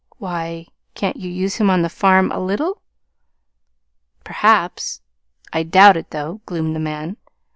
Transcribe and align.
"Why, 0.17 0.65
can't 0.95 1.17
you 1.17 1.29
use 1.29 1.57
him 1.57 1.69
on 1.69 1.83
the 1.83 1.87
farm 1.87 2.31
a 2.31 2.39
little?" 2.39 2.81
"Perhaps. 4.23 4.99
I 5.53 5.61
doubt 5.61 5.95
it, 5.95 6.09
though," 6.09 6.41
gloomed 6.47 6.75
the 6.75 6.79
man. 6.79 7.17